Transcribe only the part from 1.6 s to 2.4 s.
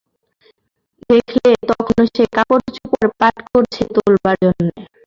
তখনো সে